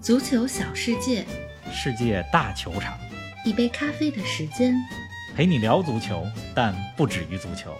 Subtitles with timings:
[0.00, 1.24] 足球小世界，
[1.72, 2.96] 世界大球场，
[3.44, 4.74] 一杯咖啡的时间，
[5.34, 6.24] 陪你聊足球，
[6.54, 7.76] 但不止于足球。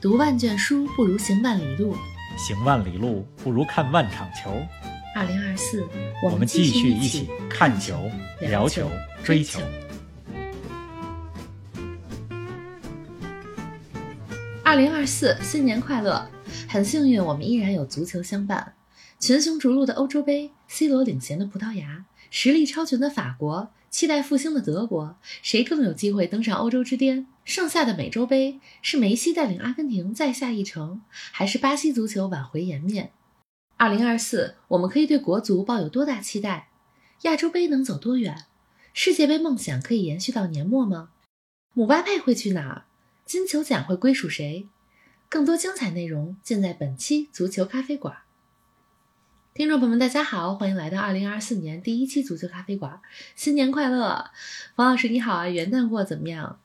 [0.00, 1.94] 读万卷书不如行万里路，
[2.38, 4.50] 行万里路不如看万场球。
[5.14, 5.86] 二零二四，
[6.24, 8.10] 我们继续一起起看球、
[8.40, 8.90] 聊球、
[9.22, 9.60] 追球。
[14.64, 16.26] 二零二四，新年快乐！
[16.66, 18.72] 很幸运，我们依然有足球相伴。
[19.20, 27.26] 群雄逐鹿的欧洲杯，C 罗领衔的葡萄牙，实力超群的法国，期待复兴的德国，谁更有机会登上欧洲之巅？
[27.44, 33.12] 剩下的美洲杯，是梅西带领阿根廷再下一城，还是巴西足球挽回颜面？
[33.76, 36.70] 二零二四，我们可以对国足抱有多大期待？
[37.22, 38.46] 亚洲杯能走多远？
[38.94, 41.10] 世界杯梦想可以延续到年末吗？
[41.74, 42.84] 姆巴佩会去哪儿？
[43.26, 44.66] 金球奖会归属谁？
[45.28, 48.16] 更多精彩内容尽在本期足球咖啡馆。
[49.52, 53.00] 听众朋友们，大家好，欢迎来到二零二四年第一期足球咖啡馆，
[53.34, 54.30] 新年快乐！
[54.76, 56.60] 冯老师你好啊，元旦过得怎么样？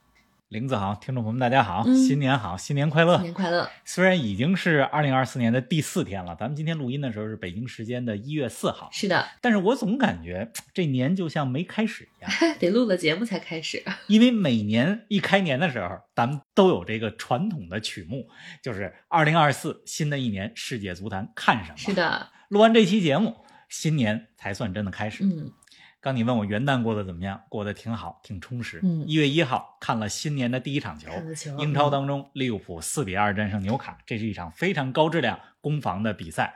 [0.49, 3.23] 林子好，听众朋友们大家好，嗯新年好，新年快乐新！
[3.23, 3.67] 年快乐！
[3.83, 13.83] 虽然已经是二零二四年的第四天了，咱们今天录音的时候是北京时间的一月四号，是的，但是我总感觉这年就像没开始一样， 得录了节目才开始。
[14.05, 18.29] 因为每年一开年的时候，咱们都有这个传统的曲目，
[18.61, 21.77] 就是二零二四新的一年世界足坛看什么。
[21.77, 23.35] 是，的，录完这期节目，
[23.69, 25.23] 新年才算真的开始。
[25.23, 25.51] 嗯，
[25.99, 27.41] 刚你问我元旦过得怎么样？
[27.49, 28.79] 过得挺好，挺充实。
[28.83, 36.55] 嗯一月一号看了新年的第一场球，球英超当中利物浦四比二战胜纽卡，这是一场非常高质量攻防的比赛。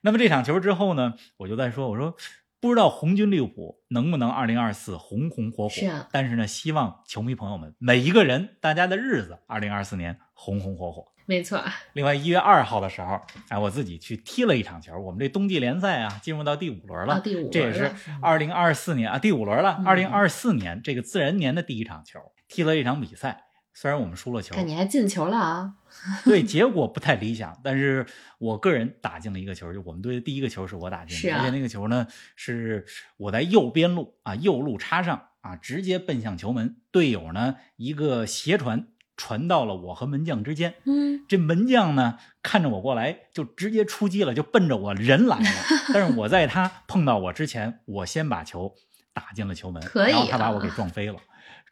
[0.00, 2.16] 那么这场球之后呢，我就在说，我说
[2.60, 5.74] 不知道红军利物浦能不能二零二四红红火火？
[5.74, 11.12] 是啊但是呢，希望球迷朋友们每一个人大家的日子，二零二四年红红火火。
[11.26, 14.98] 没错，另外，一月二号的时候，哎，我自己去踢了一场球。
[14.98, 17.90] 我们这冬季联赛啊，进入到第五轮了，啊第五轮这也是
[18.22, 19.76] 二零二四年啊第五轮了。
[19.80, 23.42] 嗯二零二四年这个自然年的第一场球，踢了一场比赛。
[23.74, 25.74] 虽然我们输了球，看你还进球了啊！
[26.24, 28.06] 对结果不太理想，但是
[28.38, 32.06] 我个人打进了一个球，就我们队的第一个球是我打进的，是啊而且那个球呢
[32.36, 32.86] 是
[33.18, 45.46] 我在右边路啊右路插上啊，直接奔向球门，队友呢一个斜传传到了我和门将之间，嗯，这门将呢，看着我过来，就直接出击了，就奔着我人来了。
[45.94, 48.74] 但是我在他碰到我之前，我先把球
[49.12, 51.16] 打进了球门，可以然后他把啊我给撞飞了。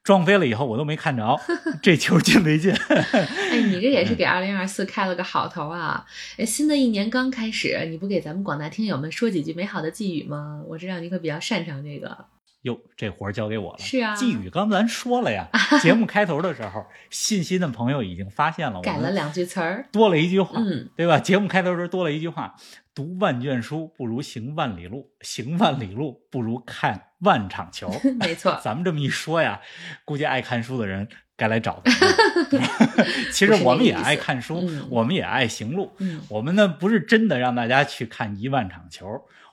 [0.03, 1.41] 撞飞了以后，我都没看着
[1.83, 2.71] 这球进没进。
[2.77, 6.05] 哎，你这嗯也是给二零二四开了个好头啊！
[6.37, 10.63] 哎，新的一年刚开始，你不给咱们广大听友们说几句美好的寄语吗？
[10.69, 12.27] 我知道你可比较擅长这个。
[12.65, 13.79] 哟，这活儿交给我了。
[13.79, 15.49] 是啊季宇刚咱说了呀，
[15.83, 21.19] 节目开头的时候，信心的朋友已经发现了，我们改了两句词儿，多了一句话，嗯，对吧？
[21.19, 22.55] 节目开头的时候多了一句话：
[22.95, 27.91] 读万卷书不如行万里路，行万里路不如看万场球。
[28.19, 29.61] 没错， 咱们这么一说呀，
[30.07, 33.05] 估计爱看书的人该来找咱们了。
[33.31, 35.93] 其实我们也爱看书，嗯我们也爱行路。
[35.99, 39.07] 嗯，我们呢不是真的让大家去看一万场球，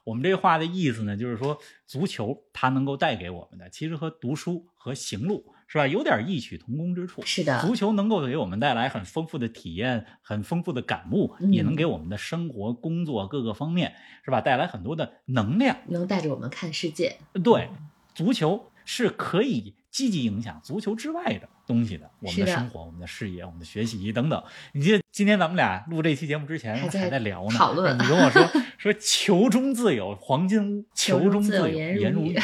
[0.03, 7.21] 我们这话的意思呢，就是说足球它能够带给我们的，其实和读书和行路是吧，有点异曲同工之处。
[7.23, 13.93] 是的，足球能够给我们带来很丰富的体验，很丰富的感悟，嗯也能给我们的生活、工作各个方面
[14.25, 15.77] 是吧带来很多的能量。
[15.87, 17.17] 能带着我们看世界。
[17.43, 17.69] 对，
[18.13, 24.43] 足球是可以积极影响足球之外的东西的，我们的的生活、我们的事业、我们的学习等等。
[24.73, 28.41] 你记得今天咱们俩录这期节目之前还在在聊呢，讨论你跟我说
[28.81, 32.35] 说球中自有黄金屋，球球中中自有颜如玉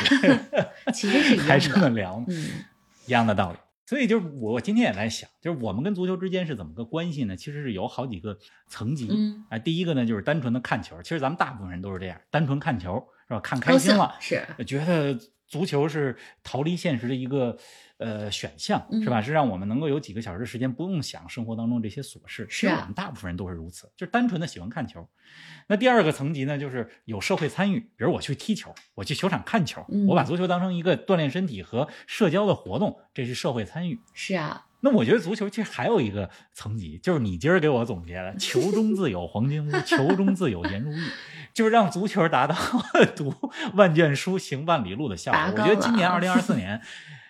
[0.94, 2.46] 其实是一样的 还这么聊呢，嗯，
[3.08, 3.58] 一样的道理。
[3.88, 7.36] 所以就是我今天也在想，就是我们跟足球之间是怎么个关系呢？
[7.36, 8.38] 其实是有好几个
[8.68, 9.08] 层级。
[9.10, 13.40] 嗯啊，第一个呢就是单纯的看球，其实咱们大部分人都是这样，单纯看球是吧？
[13.40, 17.58] 看开心了，是，觉得足球是逃离现实的一个
[17.98, 19.22] 呃选项，嗯是吧？
[19.22, 22.46] 是让我们能够有几个小时时间不用想生活当中这些琐事。
[22.50, 25.08] 是啊我们大部分人都是如此，就是单纯的喜欢看球。
[25.68, 34.00] 那第二个层级呢，就是有社会参与，比如我去踢球，我去球场看球，嗯我把足球当成一个锻炼身体和社交的活动，这是社会参与。
[34.14, 41.02] 是啊，那我觉得足球其实还有一个层级，就是你今儿给我总结的“球中自有黄金屋，球中自有颜如玉”，
[41.54, 42.56] 就是让足球达到
[43.16, 43.34] 读
[43.74, 45.42] 万卷书、行万里路的效果。
[45.64, 46.80] 我觉得今年了二零二四年，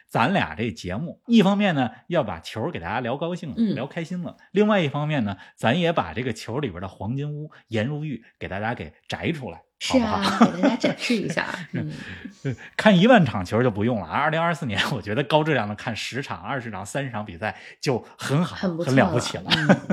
[0.09, 9.61] 咱俩这节目，一方面呢要把球给大家聊高兴了、嗯聊开心了；另外一方面呢，咱也把这个球里边的黄金屋、颜如玉给大家给摘出来。
[9.79, 11.47] 是啊，给大家展示一下。
[11.73, 11.93] 嗯，
[12.75, 14.07] 看一万场球就不用了。
[14.07, 19.43] 二零二四年，我觉得高质量的看十场、二十场、三十场比赛就很好，很很了不起了。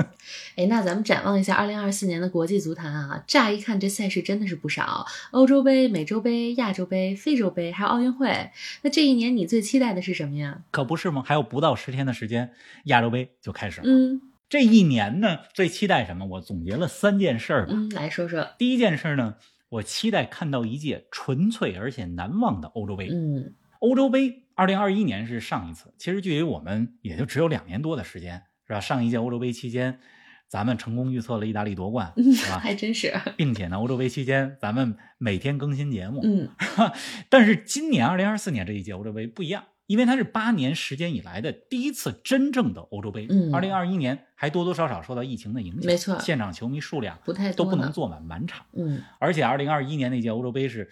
[0.57, 8.49] 哎，那咱们展望一下二零二四年的国际足坛啊，乍一看这赛事真的是不少：欧洲杯、美洲杯、亚洲杯、非洲杯，还有奥运会。
[8.81, 10.61] 那这一年你最期待的是什么呀？
[10.71, 11.21] 可不是吗？
[11.23, 12.51] 还有不到十天的时间，
[12.85, 13.87] 亚洲杯就开始了。
[13.87, 16.25] 嗯，这一年呢，最期待什么？
[16.25, 17.73] 我总结了三件事儿吧。
[17.75, 18.49] 嗯，来说说。
[18.57, 19.35] 第一件事呢。
[19.75, 23.09] 我期待看到一届纯粹而且难忘的欧洲杯。
[23.09, 28.79] 嗯，欧洲杯二零二一年是上一次，其实距离我们也就只有两年多的时间，是吧？
[28.79, 29.99] 上一届欧洲杯期间，
[30.47, 32.59] 咱们成功预测了意大利夺冠，是吧？
[32.59, 33.13] 还真是。
[33.35, 36.49] 并且呢，欧洲杯期间咱们每天更新节目，嗯。
[37.29, 39.65] 但是今年二零二四年这一届欧洲杯不一样。
[39.87, 50.89] 因为它是八年时间以来的第一次真正的欧洲杯，嗯，二零二一年还多多少少受到疫情的影响，没错，现场球迷数量不太都不能坐满满场，嗯，而且二零二一年那届欧洲杯是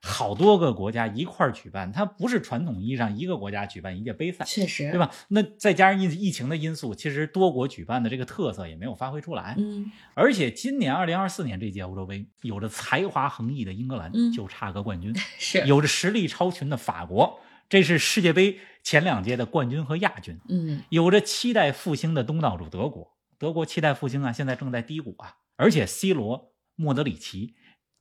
[0.00, 5.10] 好多个国家一块儿举办，它不是传统意义上一个国家举办一届杯赛，确实，对吧？
[5.28, 17.40] 那再加上疫疫情的因素，其实多国举办的这个特色也没有发挥出来，嗯，而且今年二零二四年这届欧洲杯，有着才华横溢的英格兰，嗯，就差个冠军， 是有着实力超群的法国。
[17.68, 27.54] 这是世界杯前两届的冠军和亚军，嗯，有着期待复兴的东道主德国，德国期待复兴啊，现在正在低谷啊，而且 C 罗、莫德里奇，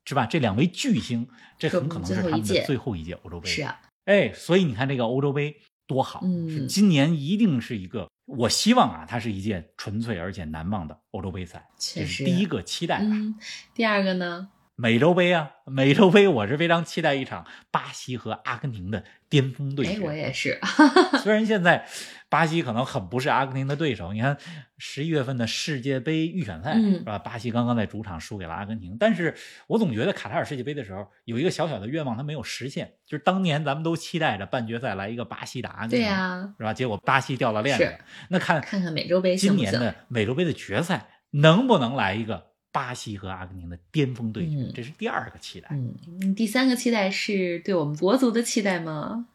[0.06, 0.26] 是吧？
[0.26, 1.28] 这两位巨星，
[1.58, 3.50] 这很可能是他们的最后一届欧洲杯。
[3.50, 5.58] 是啊，哎，所以你看这个欧洲杯
[5.88, 13.00] 多好，嗯，今年一定是一个，我希望啊，它是一届纯粹而且难忘的欧洲杯赛，这是第一个期待。
[13.02, 13.36] 嗯，
[13.74, 14.50] 第二个呢？
[14.78, 19.94] 美洲杯啊，美洲杯我是非常期待一场巴西和阿根廷的巅峰对决。
[19.94, 20.60] 哎，我也是。
[21.24, 21.88] 虽然现在
[22.28, 24.38] 巴西可能很不是阿根廷的对手，你看
[24.78, 27.18] 十一月份的世界杯预选赛是吧？
[27.18, 29.34] 巴西刚刚在主场输给了阿根廷，但是
[29.68, 36.74] 我总觉得卡塔尔世界杯的时候有一个小小的愿望，它没有实现，就是当年咱们都期待着半决赛来一个巴西打阿根廷，对呀，是吧？
[36.74, 37.98] 结果巴西掉了链子。
[38.30, 42.55] 那看看看美洲杯今年的美洲杯的决赛能不能来一个？
[42.76, 45.70] 巴西和阿根廷的巅峰对决，这是第二个期待。
[45.72, 49.28] 嗯，第三个期待是对我们国足的期待吗？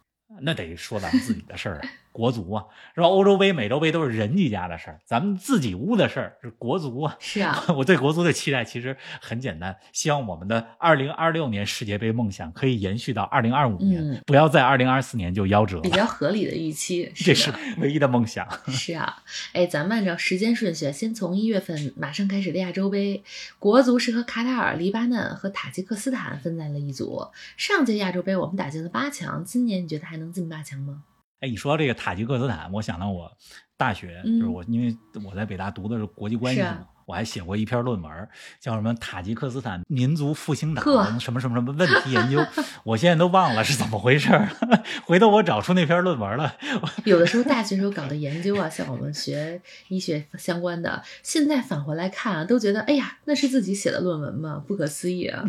[0.42, 1.88] 那得说咱们自己的事儿啊。
[2.12, 2.64] 国足啊，
[2.94, 3.06] 是吧？
[3.06, 7.16] 欧洲杯、美洲杯都是人家家的事儿，咱们自己屋的事儿是国足啊。
[7.18, 15.80] 是啊， 我对国足的期待其实很简单，希望我们的二零二六年世界杯梦想可以延续到二零二五年，不要在二零二四年就夭折。
[15.80, 18.46] 比较合理的预期， 这是唯一的梦想。
[18.68, 19.22] 是啊，
[19.52, 23.22] 哎，咱们按照时间顺序，先从一月份马上开始的亚洲杯，
[23.58, 27.26] 国足是和卡塔尔、黎巴嫩和塔吉克斯坦分在了一组。
[27.56, 31.02] 上届亚洲杯我们打进了八强，今年你觉得还能进八强吗？
[31.40, 33.30] 哎，你说到这个塔吉克斯坦，我想到我
[33.76, 38.28] 大学，就是我因为我在北大读的是国际关系嘛，我还写过一篇论文，
[38.60, 40.84] 叫什么塔吉克斯坦民族复兴党
[41.18, 42.44] 什么什么什么问题研究，
[42.84, 44.50] 我现在都忘了是怎么回事儿，
[45.06, 46.54] 回头我找出那篇论文了。
[47.04, 54.62] 有的时候大学时候搞的研究啊，像我们学医学相关的，现在返回来看啊，都觉得哎呀，那是自己写的论文吗？
[54.68, 55.42] 不可思议啊！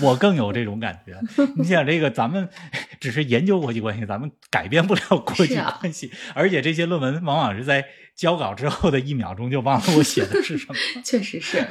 [0.00, 1.20] 我更有这种感觉。
[1.56, 2.48] 你想，这个咱们
[3.00, 7.84] 只是研究国际关系，咱们改变不了国际关系，而且这些论文往往是在
[8.14, 10.74] 交稿之后的一秒钟就忘了我写的是什么。
[11.04, 11.64] 确实是。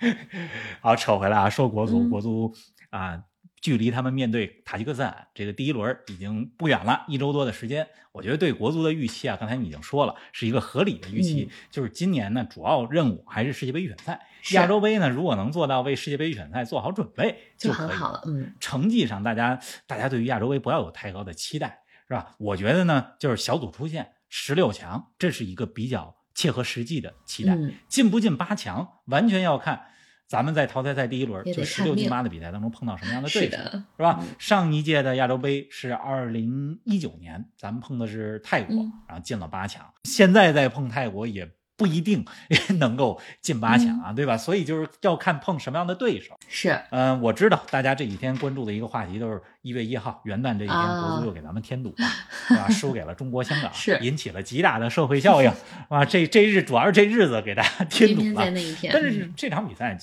[0.80, 2.54] 好，扯回来啊，说国足，国足
[2.90, 3.20] 啊。
[3.60, 7.86] 距离他们面对塔吉克斯坦这个第一轮已经不远了，一周多的时间。
[8.12, 11.48] 我觉得对国足的预期啊，刚才你已经说了，是一个合理的预期。
[11.70, 14.26] 就是今年呢，主要任务还是世界杯预选赛。
[14.52, 18.22] 亚洲杯呢，如果能做到为世界杯预选赛做好准备，就很好了。
[18.26, 22.34] 嗯，成绩上大家大家对于亚洲杯不要有太高的期待，是吧？
[22.38, 27.56] 我觉得呢，就是小组出线十六强，这是一个比较切合实际的期待。
[27.86, 29.86] 进不进八强，完全要看。
[30.30, 34.24] 咱们在淘汰赛第一轮就十六进八的比赛当中碰到什么样的对手，是吧？
[34.38, 38.76] 上一届的亚洲杯是二零一九年，咱们碰的是泰国，
[39.08, 39.84] 然后进了八强。
[40.04, 41.50] 现在再碰泰国也。
[41.80, 42.22] 不一定
[42.78, 44.36] 能够进八强啊，对吧？
[44.36, 46.38] 所以就是要看碰什么样的对手。
[46.46, 52.06] 是，嗯，我知道大家这几天关注的一个话题都是一月一号元旦这一天，国足又给咱们添堵了，
[52.48, 52.68] 是吧？
[52.70, 55.50] 输给了中国香港，是引起了极大的社会效应，
[55.88, 58.44] 啊，这这日主要是这日子给大家添堵了。
[58.92, 59.96] 但是这场比赛，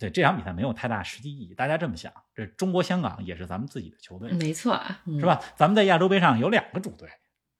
[0.00, 1.54] 对这场比赛没有太大实际意义。
[1.54, 5.40] 大家这么想，这中国香港也是咱们自己的球队，没错，是吧？
[5.54, 7.08] 咱们在亚洲杯上有两个主队，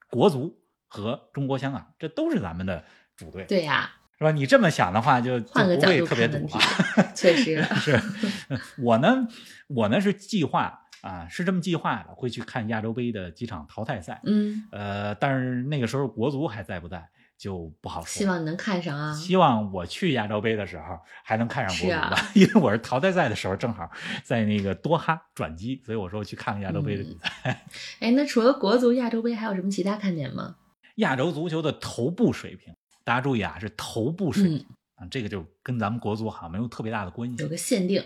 [0.09, 2.83] 国足和中国香港，这都是咱们的。
[3.17, 4.31] 主队对呀，是吧？
[4.31, 6.61] 你这么想的话，就就不会特别堵啊。
[7.15, 7.99] 确实 是
[8.77, 9.27] 我呢，
[9.67, 14.21] 我呢是计划啊，是这么计划的，会去看亚洲杯的几场淘汰赛。
[14.23, 17.09] 嗯，呃，但是那个时候国足还在不在？
[17.37, 18.07] 就不好说。
[18.07, 19.13] 希望你能看上啊！
[19.13, 23.87] 希望我去亚洲杯的时候还能看上国足吧，啊 因为我是淘汰赛的时候正好
[24.23, 27.61] 在那个多哈转机，所以我说去看看亚洲杯的比赛。
[28.01, 30.55] 哎，那除了国足、亚洲杯，还有什么其他看点吗？
[30.95, 32.73] 亚洲足球的头部水平，
[33.07, 37.41] 大家注意啊，是头部水平、嗯，啊，这个就跟咱们国足好像没有特别大的关系。
[37.41, 38.03] 有个限定。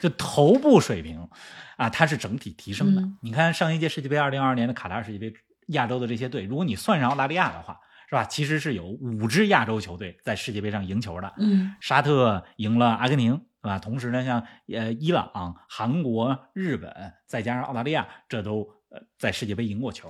[0.00, 1.28] 就头部水平
[1.76, 3.00] 啊，它是整体提升的。
[3.00, 5.32] 嗯你看上一届世界杯，二零二二年的卡塔尔世界杯，
[5.68, 7.78] 亚洲的这些队，如果你算上澳大利亚的话，
[8.08, 8.24] 是吧？
[8.24, 11.32] 其实是有五支亚洲球队在世界杯上赢球的。
[11.38, 13.78] 嗯沙特赢了阿根廷，是吧？
[13.78, 16.92] 同时呢，像呃伊朗、韩国、日本，
[17.28, 20.08] 再加上澳大利亚，这都呃在世界杯赢过球，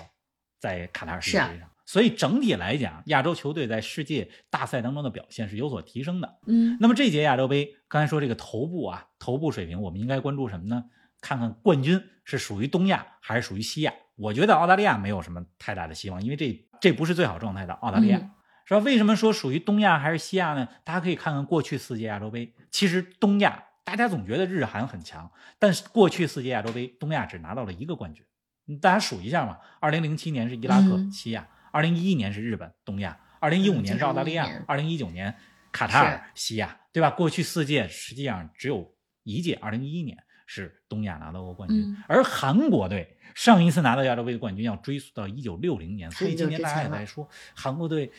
[0.59, 1.69] 在卡塔尔世界杯上。
[1.85, 6.39] 所以整体来讲，亚洲球队在世界大赛当中的表现是有所提升的。
[6.47, 10.85] 嗯那么这届亚洲杯，刚才说这个头部啊，头部水平，我们应该关注什么呢？
[11.21, 13.93] 看看冠军是属于东亚还是属于西亚。
[14.17, 18.31] 我觉得澳大利亚没有什么太大的希望，因为这这不是最好状态的澳大利亚，嗯
[18.65, 18.81] 是吧？
[18.81, 20.69] 为什么说属于东亚还是西亚呢？
[20.85, 28.25] 大家可以看看过去四届亚洲杯，其实东亚大家总觉得日韩很强，但是过去四届亚洲杯，东亚只拿到了一个冠军。
[28.69, 35.35] 嗯大家数一下嘛，二零零七年是伊拉克、嗯西亚，二零一一年是日本东亚，二零一五年是澳大利亚二零一九年
[35.73, 37.11] 卡塔尔西亚，对吧？
[37.11, 48.13] 过去四届实际上只有一届，二零一一年是东亚拿到过冠军，嗯而韩国队上一次拿到亚洲杯的冠军要追溯到一九六零年，所以今年大家也在说韩国队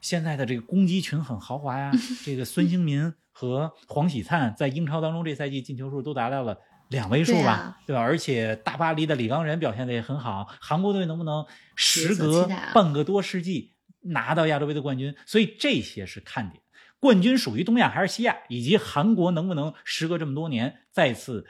[0.00, 1.92] 现在的这个攻击群很豪华呀，
[2.24, 6.56] 这个孙兴民和黄喜灿在英超当中这赛季进球数都达到了。
[6.88, 8.02] 两位数吧，对啊对吧？
[8.02, 15.14] 而且大巴黎的李刚仁表现的也很好，韩国队能不能时隔半个多世纪拿到亚洲杯的冠军？
[15.26, 16.62] 所以这些是看点。
[17.00, 21.46] 冠军属于东亚还是西亚，以及韩国能不能时隔这么多年再次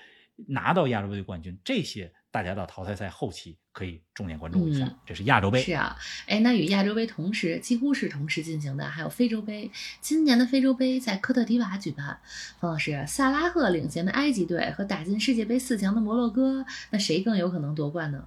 [0.49, 4.87] 拿到亚洲杯的冠军，这些大家到淘汰赛后期可以重点关注一下。
[4.87, 5.95] 嗯这是亚洲杯，是啊，
[6.27, 9.71] 哎，那与亚洲杯同时，几乎是同时进行的，还有非洲杯。
[10.01, 12.19] 今年的非洲杯在科特迪瓦举办。
[12.61, 18.25] 冯老师，萨拉赫领衔的埃及队和打进世界杯四强的摩洛哥，那谁更有可能夺冠呢？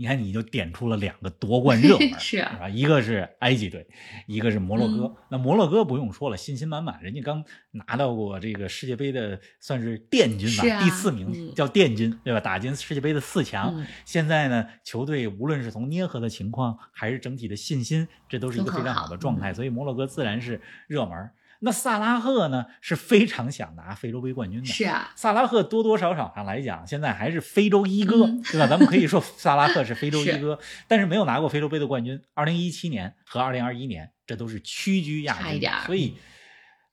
[0.00, 2.68] 你看你就点出了两个夺冠热门， 是啊吧？
[2.68, 3.84] 一个是埃及队，
[4.28, 5.06] 一个是摩洛哥。
[5.06, 12.38] 嗯那摩洛哥不用说了，信心满满，人家刚拿到过这个世界杯的算是殿军吧，啊第四名、嗯叫殿军，对吧？
[12.38, 13.74] 打进世界杯的四强。
[13.76, 21.28] 嗯现在呢，球队无论是从捏合的情况，还是整体的信心，这都是一个非常好好的状态，嗯所以摩洛哥自然是热门。
[21.60, 24.66] 那萨拉赫呢，是非常想拿非洲杯冠军的。
[24.66, 28.66] 是啊，萨拉赫多多少少上来讲，现在还是非洲一哥，嗯对吧？
[28.68, 32.22] 咱们可以说萨拉赫是非洲 一是哥，但是没有拿过非洲杯的冠军。
[32.34, 36.16] 二零一七年和二零二一年，这都是屈居亚军差一点，所以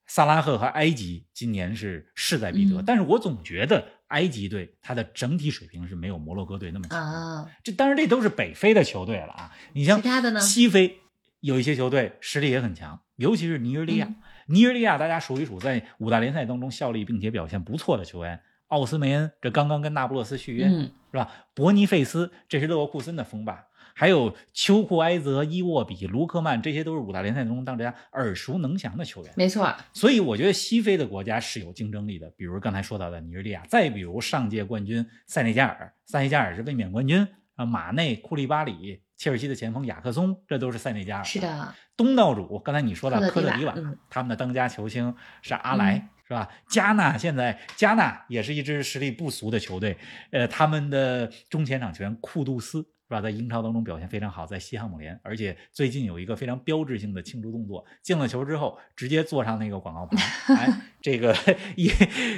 [0.07, 2.81] 萨拉赫和埃及今年是势在必得。
[2.81, 11.00] 嗯但是我总觉得埃及队它的整体水平是没有摩洛哥队那么强这当然这都是北非的球队了啊，你像其他的呢西非
[11.41, 14.07] 有一些球队实力也很强，尤其是尼日利亚。
[14.07, 14.15] 嗯
[14.48, 21.32] 尼日利亚大家数一数，在五大联赛当中效力并且表现不错的球员，奥斯梅恩这刚刚跟那不勒斯续约、嗯，是吧？
[21.54, 29.34] 伯尼费斯这是勒沃库森的锋霸，还有丘库埃泽、伊沃比、卢克曼，这些都是五大联赛当中大家耳熟能详的球员。
[29.36, 41.24] 没错，所以我觉得西非的国家是有竞争力的，比如刚才说到的尼日利亚，再比如上届冠军塞内加尔，塞内加尔是卫冕冠军啊，马内、库利巴里、切尔西的前锋雅克松，这都是塞内加尔。
[41.24, 41.39] 是。
[41.39, 46.50] 的，东道主，刚才你说的科特迪瓦，嗯他们的当家球星是阿莱，嗯是吧？
[46.67, 49.98] 加纳现在加纳也是一支实力不俗的球队，
[50.31, 60.17] 呃，他们的中前场球员库杜斯是吧，在英超当中表现非常好，在西汉姆联，而且最近有一个非常标志性的庆祝动作，进了球之后直接坐上那个广告牌，
[60.53, 61.36] 哎，这个
[61.75, 61.89] 一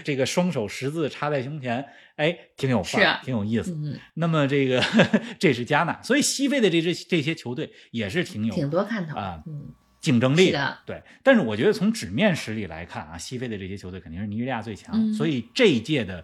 [0.04, 1.84] 这个双手十字插在胸前，
[2.16, 3.74] 哎，挺有范儿，啊挺有意思。
[3.74, 4.82] 嗯，那么这个
[5.40, 16.24] 这是加纳，所以西非的这支这些球队也是挺有挺多看头啊嗯，竞争力的对，但是我觉得从纸面实力来看啊，西非的这些球队肯定是尼日利亚最强，嗯所以这一届的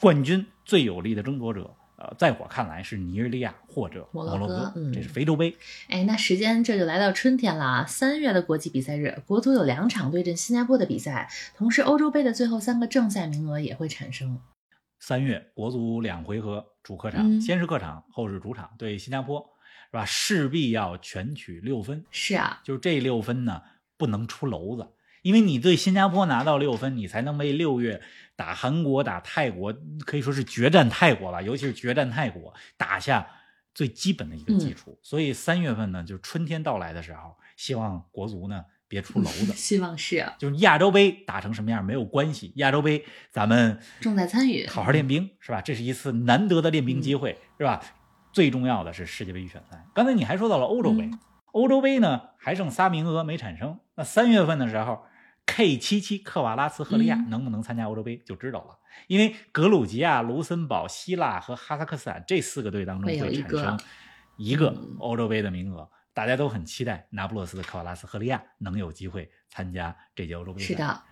[0.00, 5.56] 冠军最有力的争夺者，呃，在我看来是尼日利亚或者摩摩洛洛哥嗯这是非洲杯。
[5.88, 7.86] 哎，那时间这就来到春天了啊！
[7.86, 14.40] 三月的国际比赛日，国足有两场对阵新加坡的比赛，同时欧洲杯的最后三个正赛名额也会产生。
[14.98, 19.38] 三月国足两回合主客场，嗯先是客场，后是主场对新加坡，
[19.90, 20.04] 是吧？
[20.04, 23.62] 势必要全取六分，是啊，就是这六分呢
[23.96, 24.88] 不能出篓子，
[25.24, 28.02] 因为你对新加坡拿到六分，你才能为六月
[28.36, 33.26] 打韩国、打泰国，可以说是决战泰国吧，尤其是决战泰国打下
[33.74, 34.98] 最基本的一个基础。
[35.02, 39.54] 所以三月份呢，就是春天到来的时候，希望国足呢 别出娄子。
[39.54, 44.66] 希望是啊就是亚洲杯打成什么样没有关系，亚洲杯咱们重在参与。
[44.66, 45.62] 好好练兵是吧？
[45.62, 47.80] 这是一次难得的练兵机会、是吧？
[48.30, 49.86] 最重要的是世界杯预选赛。
[49.94, 51.18] 刚才你还说到了欧洲杯，嗯
[51.52, 55.06] 欧洲杯呢还剩仨名额没产生，那三月份的时候
[55.46, 58.78] ，K 七七克瓦拉茨赫利亚嗯能不能参加欧洲杯就知道了。
[59.08, 63.80] 因为格鲁吉亚、卢森堡、希腊和哈萨克斯坦这四个队当中会产生
[64.36, 70.66] 一个嗯欧洲杯的名额，大家都很期待那不勒斯的克瓦拉斯赫利亚能有机会参加这届欧洲杯赛。
[70.66, 71.02] 是的，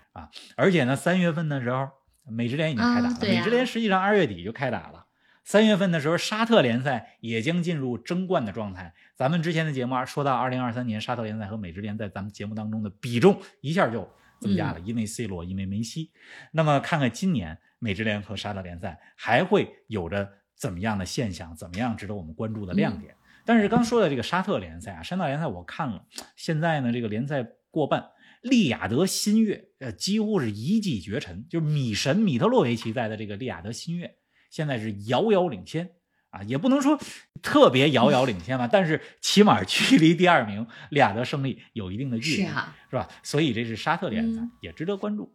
[0.56, 1.88] 而且呢，三月份的时候，
[2.24, 3.18] 美职联已经开打了。
[3.20, 5.06] 美职联实际上二月底就开打了。
[5.44, 8.94] 三月份的时候，沙特联赛也将进入争冠的状态。
[9.16, 14.08] 咱们之前的节目啊，说到二零二三年沙特联赛和美职联在咱们节目当中的比重一下就
[14.42, 16.10] 增加了，因为 C 罗，因为梅西。
[16.50, 23.14] 那么看看今年美职联和沙特联赛还会有着怎么样的现象，怎么样值得我们关注的亮点。
[23.44, 26.04] 但是刚说的这个沙特联赛啊，沙特联赛我看了，
[26.36, 28.10] 现在呢这个联赛过半，
[28.42, 34.16] 利雅得新月呃几乎是一骑绝尘，就是米神米特洛维奇在的这个利雅得新月
[34.50, 35.90] 现在是遥遥领先
[36.32, 36.98] 啊，也不能说
[37.40, 42.76] 特别遥遥领先吧，但是起码距离第二名利雅得胜利有一定的距离，是啊。
[42.90, 43.08] 是吧？
[43.22, 45.32] 所以这是沙特联赛，嗯也值得关注。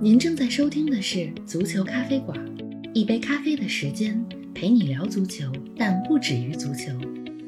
[0.00, 2.38] 您正在收听的是足球咖啡馆，
[2.92, 4.24] 一杯咖啡的时间
[4.54, 6.92] 陪你聊足球，但不止于足球。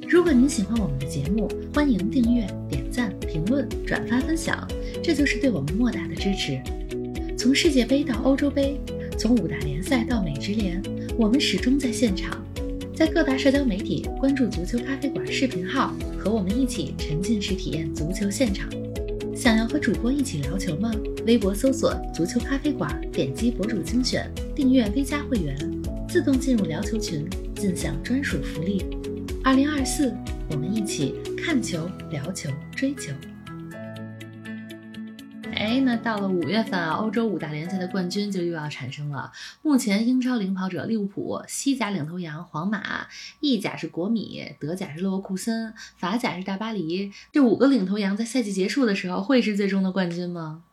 [0.08, 4.68] 如果您喜欢我们的节目，欢迎订阅、点赞、评论、转发分享，
[5.02, 6.60] 这就是对我们莫大的支持。
[7.36, 8.78] 从世界杯到欧洲杯，
[9.18, 10.82] 从五大联赛到美职联，
[11.16, 12.44] 我们始终在现场。
[13.02, 18.70] 在各大社交媒体关注“足球咖啡馆”视频号，和我们一起沉浸式体验足球现场。
[19.34, 20.88] 想要和主播一起聊球吗？
[21.26, 25.58] 微博搜索“足球咖啡馆”，点击博主精选，订阅 V 加会员，
[26.08, 28.86] 自动进入聊球群，尽享专属福利。
[29.42, 30.14] 二零二四，
[30.48, 33.10] 我们一起看球、聊球、追球。
[35.62, 39.30] 哎，那到了五月份啊，欧洲五大联赛的冠军就又要产生了。
[39.62, 43.06] 目前英超领跑者利物浦，西甲领头羊皇马，
[43.38, 47.12] 意甲是国米，德甲是勒沃库森，法甲是大巴黎。
[47.30, 50.64] 这五个领头羊在赛季结束的时候会是最终的冠军吗？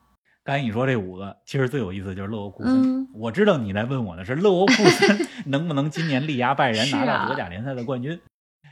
[0.44, 2.82] 刚才你说这五个，其实最有意思就是勒沃库森。
[2.82, 8.20] 嗯我知道你在问我的是勒沃库森能不能今年力压拜仁拿到德甲联赛的冠军。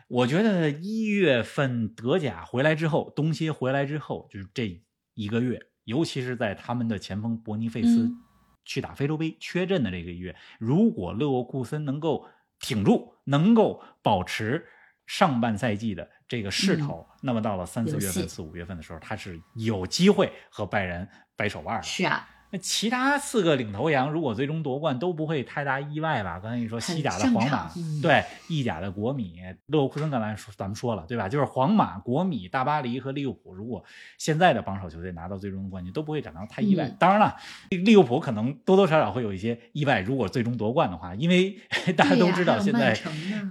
[0.08, 4.82] 我觉得一月份德甲回来之后，东歇回来之后，就是这
[5.14, 8.20] 一个月，尤其是在他们的前锋伯尼费斯嗯
[8.66, 12.28] 去打非洲杯缺阵的这个月，如果勒沃库森能够
[12.60, 14.66] 挺住，能够保持
[15.06, 21.08] 上半赛季的这个势头，那么到了三四月份、四五月份的时候，他是有机会和拜仁
[21.38, 21.84] 掰手腕的。
[21.84, 26.40] 是啊，那其他四个领头羊如果最终夺冠都不会太大意外吧？
[26.40, 27.70] 刚才你说西甲的皇马
[28.02, 29.36] 对意甲的国米、
[29.68, 31.28] 勒沃库森，刚才说咱们说了对吧？
[31.28, 33.84] 就是皇马、国米、大巴黎和利物浦，如果
[34.18, 36.86] 现在的榜首球队拿到最终的冠军，都不会感到太意外。
[36.86, 37.36] 嗯当然了，
[37.70, 41.58] 利物浦可能多多少少会有一些意外，如果最终夺冠的话，因为
[41.96, 42.98] 大家都知道现在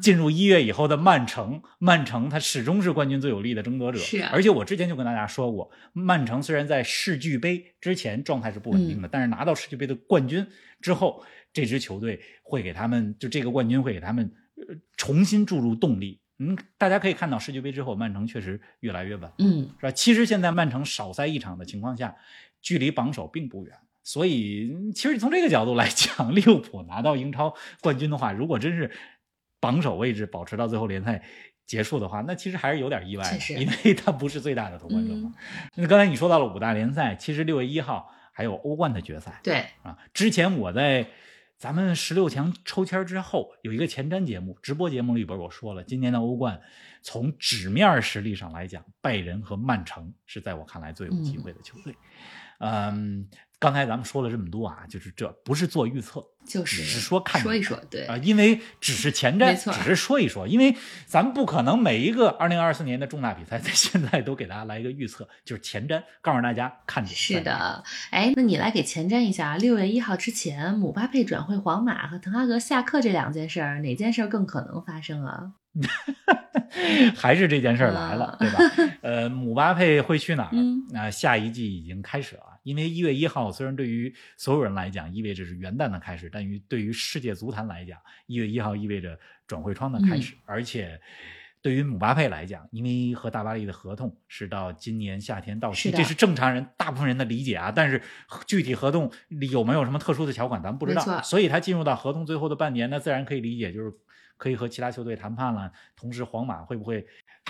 [0.01, 3.99] 进入一月以后的曼城，曼城它始终是冠军最有力的争夺者。
[3.99, 10.47] 是啊而且我之前就跟大家说过，曼城虽然在世俱杯之前状态是不稳但是拿到世界杯的冠军
[10.81, 16.21] 之后，这支球队会给他们就这个冠军会给他们呃重新注入动力。
[16.39, 19.91] 嗯，大家可以看到世界杯之后，曼城确实越来越稳，嗯，是吧？
[19.91, 22.15] 其实现在曼城少赛一场的情况下，
[22.61, 23.75] 距离榜首并不远。
[24.03, 28.91] 所以，嗯其实从这个角度来讲，利物浦拿到英超冠军的话，如果真是
[29.61, 31.25] 榜首位置保持到最后联赛
[31.67, 35.35] 结束的话，那其实还是有点意外的，因为他不是最大的夺冠者嘛。
[35.75, 39.97] 那刚才你说到了五大联赛，其实六月一号还有欧冠的决赛对，啊。
[40.13, 41.09] 之前我在
[41.57, 46.61] 咱们十六强抽签之后有一个前瞻节目，直播节目里边我说了，今年的欧冠
[47.01, 51.97] 从纸面实力上来讲，拜仁和曼城是在我看来最有机会的球队。
[52.59, 53.27] 嗯，
[53.59, 67.17] 刚才咱们说了这么多啊，就是这不是做预测，就是只是说看说一说，对啊、因为只是前瞻，没错只是说一说，因为咱们不可能每一个二零二四年的重大比赛 在现在都给大家来一个预测，就是前瞻，告诉大家看点。
[67.17, 75.53] 是，的，哎，那你来给前瞻一下，六月一号之前，姆巴佩转会皇马和滕哈格下课这两件事儿，哪件事儿更可能发生啊？
[77.17, 78.59] 还是这件事儿来了，对吧？
[79.03, 80.51] 呃，姆巴佩会去哪儿？
[80.53, 91.01] 嗯那、下一季已经开始了，因为一月一号虽然对于所有人来讲意味着是元旦的开始，但于对于世界足坛来讲，一月一号意味着转会窗的开始，而且。
[91.63, 97.73] 对于姆巴佩来讲，因为和大巴黎的合同是到今年夏天到期，是这是正常人大部分人的理解啊。
[97.75, 98.01] 但是
[98.47, 101.21] 具体合同里有没有什么特殊的条款，咱们不知道。
[101.23, 103.93] 所以他进入到合同最后的半年，那自然可以理解，就是
[104.37, 105.73] 可以和其他球队谈判了。
[105.97, 107.05] 同时，皇马会不会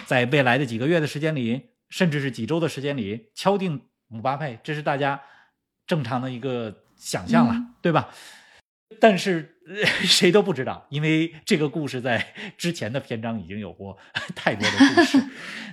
[0.07, 4.59] 在未来的几个月的时间里，甚至是几周的时间里敲定姆巴佩？
[4.63, 5.21] 这是大家
[5.87, 8.09] 正常的一个想象了，嗯对吧？
[9.01, 13.99] 但是、呃 谁都不知道，因为这个故事在之前的篇章已经有过
[14.37, 15.19] 太多的故事。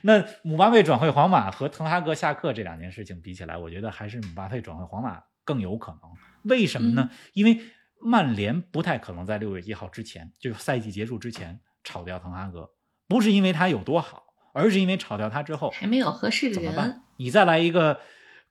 [0.01, 6.01] 那姆巴佩转会皇马和滕哈格下课这两件事情比起来，我觉得还是姆巴佩转会皇马更有可能。
[6.43, 7.09] 为什么呢？
[7.33, 7.61] 因为
[8.01, 12.71] 曼联不太可能在六月一号之前，就是赛季结束之前炒掉滕哈格，
[13.07, 17.03] 不是因为他有多好，而是因为炒掉他之后还没有合适的人怎么办。？
[17.17, 18.01] 你再来一个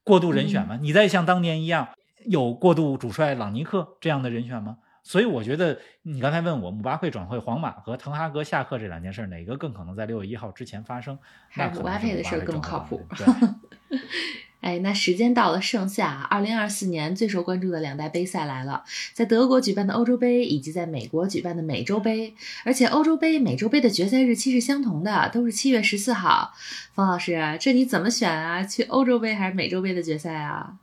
[0.05, 0.79] 过渡人选吗？
[0.81, 1.89] 你再像当年一样
[2.27, 4.79] 有过渡主帅朗尼克这样的人选吗？
[5.05, 11.19] 所以我觉得你刚才问我姆巴佩转会皇马和滕哈格下课这两件事，哪个更可能在六月一号之前发生？
[11.49, 13.27] 还是姆巴佩的事儿更靠谱对
[14.63, 26.53] 哎，那时间到了盛夏，二零二四年最受关注的两大杯赛来了，在德国举办的欧洲杯以及在美国举办的美洲杯，而且欧洲杯、美洲杯的决赛日期是相同的，都是七月十四号。
[26.95, 28.63] 冯老师，这你怎么选啊？
[28.63, 30.75] 去欧洲杯还是美洲杯的决赛啊？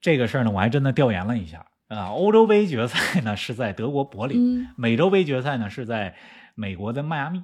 [0.00, 2.08] 这个事儿呢，我还真的调研了一下啊。
[2.08, 6.14] 欧洲杯决赛呢是在德国柏林，嗯，美洲杯决赛呢是在
[6.54, 7.42] 美国的迈阿密。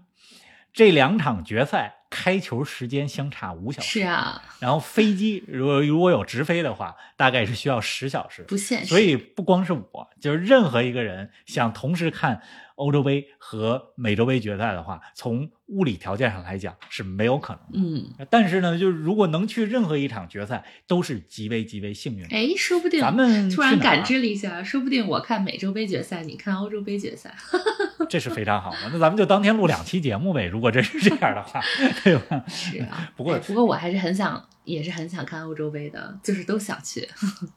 [0.72, 8.42] 这两场决赛开球时间相差五小时，是啊，然后飞机如果如果有直飞的话，大概是需要十小时。
[8.42, 8.86] 不现实。
[8.86, 12.42] 所以不光是我，就是任何一个人想同时看
[12.76, 17.88] 欧洲杯和美洲杯决赛的话，从物理条件上来讲是没有可能的。
[18.18, 22.36] 嗯，但是呢，就是如果能去任何一场决赛，都是极为极为幸运的。
[22.36, 27.34] 哎，说不定咱们突然感知了一下，说不定我看美洲杯决赛，你看欧洲杯决赛。
[28.10, 28.78] 这是非常好的。
[28.92, 30.46] 那咱们就当天录两期节目呗。
[30.46, 31.60] 如果真是这样的话，
[32.04, 32.42] 对吧？
[32.48, 37.08] 是啊， 不过哎不过我还是很想，也是很想看欧洲杯的，就是都想去。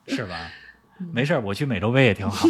[0.08, 0.50] 是吧？
[1.00, 2.48] 嗯没事儿，我去美洲杯也挺好。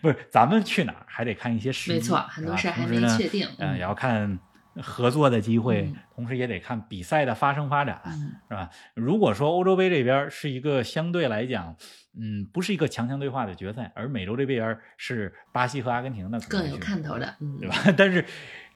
[0.00, 3.46] 不是，咱们去哪儿还得看一些时机，没错，很多事儿还没确定。
[3.58, 4.38] 嗯，嗯也要看
[4.76, 8.70] 合作的机会，嗯同时也得看比赛的发生发展，嗯是吧？
[8.94, 11.76] 如果说欧洲杯这边是一个相对来讲，
[12.18, 17.76] 嗯，不是一个强强对话的决赛，而美洲这边是巴西和阿根廷，那更有看头的，嗯，对吧？
[17.96, 18.24] 但是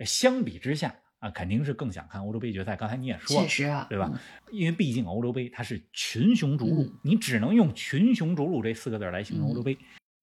[0.01, 2.77] 相比之下啊，肯定是更想看欧洲杯决赛。
[2.77, 4.19] 刚才你也说了确，实啊，对吧嗯？
[4.53, 9.77] 因为毕竟欧洲杯它是群雄逐鹿，嗯你只能用群雄逐鹿这四个字来形容欧洲杯。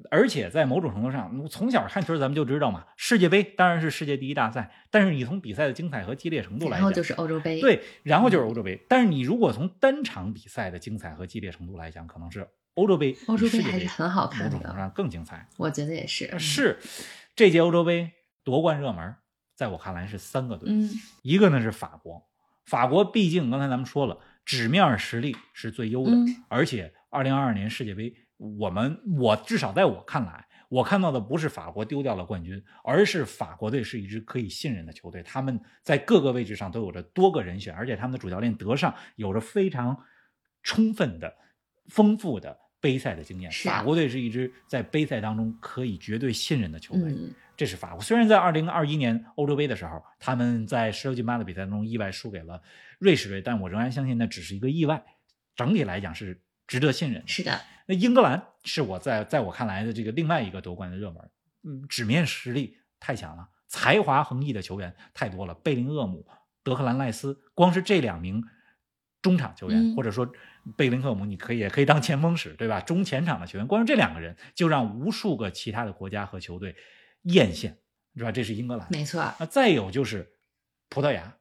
[0.09, 8.79] 而且在某种程度上，从小看球咱们就知道嘛，世界杯当然是世界第一大赛，但是你从比赛的精彩和激烈程度来讲，然后就是欧洲杯，，对，然后就是欧洲杯。
[8.89, 15.47] 但是你如果从单场比赛的精彩和激烈程度来讲，可能是欧洲杯欧洲杯还是很好看的某种程度上更精彩。
[15.57, 16.79] 我觉得也是，嗯，是
[17.35, 18.11] 这届欧洲杯
[18.43, 19.15] 夺冠热门，
[19.55, 20.89] 在我看来是三个队，嗯
[21.21, 22.23] 一个呢是法国，
[22.65, 39.95] 法国毕竟刚才咱们说了，纸面实力是最优的，嗯而且二零二二年世界杯，我们我至少在我看来，我看到的不是法国丢掉了冠军，而是法国队是一支可以信任的球队，他们在各个位置上都有着多个人选，而且他们的主教练德尚有着非常
[40.63, 41.31] 充分的、
[41.89, 43.51] 丰富的杯赛的经验。
[43.51, 47.11] 法国队是一支在杯赛当中可以绝对信任的球队。
[47.11, 48.01] 嗯，这是法国。
[48.01, 52.59] 虽然在二零二一年欧洲杯的时候，他们在十六进八的比赛中意外输给了
[52.97, 55.03] 瑞士队，但我仍然相信那只是一个意外。
[55.55, 57.21] 整体来讲是值得信任。
[57.27, 61.29] 是的，那英格兰是我在在我看来的这个另外一个夺冠的热门，
[61.63, 66.25] 嗯，纸面实力太强了，才华横溢的球员太多了，贝林厄姆、
[66.63, 68.41] 德克兰赖斯，光是这两名
[69.21, 70.31] 中场球员，嗯或者说
[70.77, 72.79] 贝林厄姆，你可以也可以当前锋使，对吧？
[72.79, 76.73] 中前场的球员，光是这两个人就让无数个其他的国家和球队
[77.23, 77.75] 艳羡，
[78.15, 78.31] 是吧？
[78.31, 78.87] 这是英格兰。
[78.89, 80.37] 没错，那再有就是
[80.87, 81.35] 葡萄牙，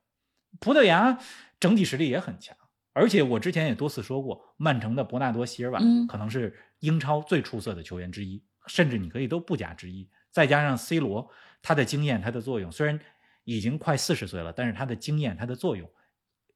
[0.59, 1.21] 葡萄牙
[1.61, 2.57] 整体实力也很强，
[2.93, 10.09] 而且我之前也多次说过，曼城的伯纳多·席尔瓦嗯可能是英超最出色的球员之一，甚至你可以都不加之一。
[10.31, 11.31] 再加上 C 罗，
[11.63, 12.99] 他的经验、他的作用，虽然
[13.45, 15.89] 已经快四十岁了，但是他的经验、他的作用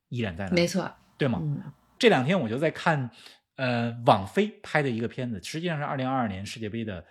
[0.08, 1.40] 依然在那里，没错，对吗？
[1.42, 1.62] 嗯
[1.96, 3.08] 这两天我就在看，
[3.56, 7.02] 呃，网飞拍的一个片子，实际上是二零二二年世界杯的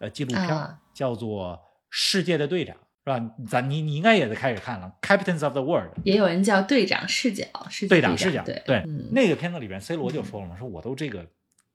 [0.00, 1.56] 呃纪录片，啊叫做
[1.88, 3.20] 《世界的队长》，是吧？
[3.48, 8.62] 咱你你应该也得开始看了，《Captains of the World》也有人叫队长视角，是队长视角，对。
[8.64, 9.08] 对，嗯。
[9.10, 11.26] 那个片子里边，C 罗就说了嘛，说我都这个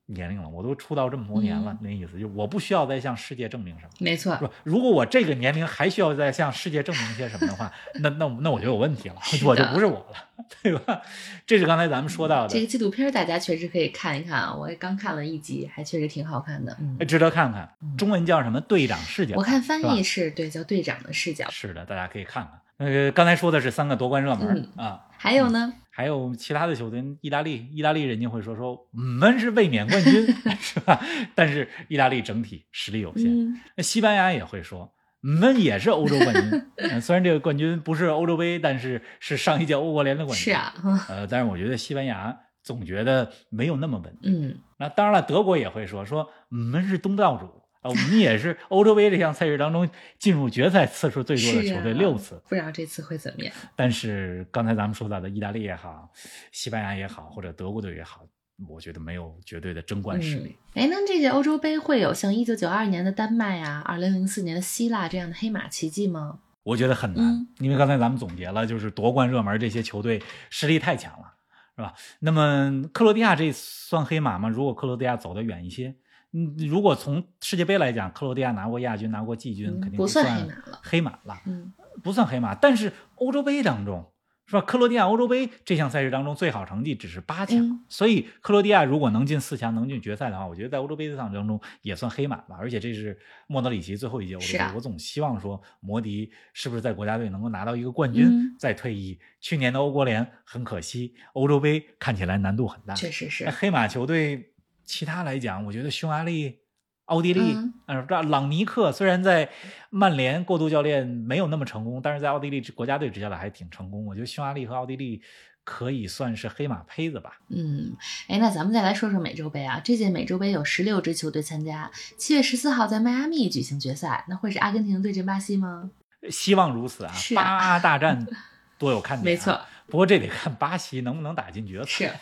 [0.07, 3.91] 年龄了，我都出道这么多年了，嗯那意思就我不需要再向世界证明什么。
[3.99, 4.51] 没错是，吧？
[4.63, 9.15] 如果我这个年龄还需要再向世界证明些什么的话，那那那我就有问题了，
[9.45, 11.01] 我就不是我了，对吧？
[11.45, 16.75] 这是刚才咱们说到的，这个纪录片大家确实可以看一看啊，我也刚看了一集，还确实挺好看的。
[16.79, 17.97] 嗯，值得看看嗯。
[17.97, 18.61] 中文叫什么？
[18.61, 19.35] 队长视角。
[19.35, 21.49] 我看翻译是对，叫队长的视角。
[21.49, 22.61] 是的，大家可以看看。
[22.77, 30.27] 呃，刚才说的是三个夺冠热门、嗯啊，还有呢，还有其他的球队，意大利，意大利人家会说说我们是卫冕冠军，
[30.61, 31.01] 是吧？
[31.33, 33.25] 但是意大利整体实力有限。
[33.25, 36.65] 嗯，那西班牙也会说，我们也是欧洲冠军。
[36.77, 40.43] 嗯，虽然这个冠军不是欧洲杯，但是是上一届欧国联的冠军。
[40.43, 40.71] 是啊，
[41.09, 44.49] 呃，但是我觉得西班牙总觉得没有那么稳定。
[44.49, 47.47] 嗯，那当然了，德国也会说说我们是东道主
[47.81, 52.41] 啊，我们也是欧洲杯这项赛事当中进入决赛次数最多的球队啊六次。
[52.49, 53.53] 不知道这次会怎么样？
[53.75, 56.11] 但是刚才咱们说到的意大利也好，
[56.51, 58.25] 西班牙也好，或者德国队也好，
[58.67, 60.57] 我觉得没有绝对的争冠实力。
[60.73, 66.39] 嗯，哎，那这届欧洲杯会有像一九九二年的丹麦啊、二零零四年的希腊这样的黑马奇迹吗？
[66.63, 71.33] 我觉得很难，嗯因为刚才咱们总结了，就是夺冠热门这些球队实力太强了，
[71.77, 71.93] 是吧？
[72.19, 74.49] 那么克罗地亚这算黑马吗？
[74.49, 75.95] 如果克罗地亚走得远一些，
[76.37, 81.73] 嗯，如果从世界杯来讲，克罗地亚拿过亚军，拿过季军，嗯肯定不算算黑马了黑马了，嗯，
[82.03, 82.53] 不算黑马。
[82.53, 84.11] 但是欧洲杯当中，
[84.45, 84.61] 是吧？
[84.61, 92.55] 克罗地亚欧洲杯这项赛事当中最好成绩只是八强，嗯所以克罗地亚如果能进四强，能进决赛的话，我觉得在欧洲杯这项当中也算黑马吧。
[92.59, 99.19] 而且这是莫德里奇最后一届欧洲杯，啊我总希望说摩迪是不是在国家队能够拿到一个冠军、嗯再退役。
[99.41, 102.93] 去年的欧国联很可惜，欧洲杯看起来难度很大。
[102.93, 103.51] 确实是那。
[103.51, 104.53] 黑马球队
[104.87, 106.57] 其他来讲，我觉得匈牙利、
[107.05, 109.49] 奥地利，嗯呃，这朗尼克虽然在
[109.91, 114.05] 曼联过渡教练没有那么成功，但是在奥地利国家队执教的还挺成功。
[114.05, 115.21] 我觉得匈牙利和奥地利
[115.63, 117.39] 可以算是黑马胚子吧。
[117.49, 117.95] 嗯，
[118.29, 119.81] 哎，那咱们再来说说美洲杯啊。
[119.83, 125.91] 这届美洲杯有十六支球队参加，七月十四号在迈阿密举行决赛，那会是阿根廷对阵巴西吗？
[126.29, 127.13] 希望如此啊！
[127.13, 128.25] 是啊八大战
[128.79, 129.59] 多有看点、啊没错。
[129.87, 132.19] 不过这得看巴西能不能打进决赛，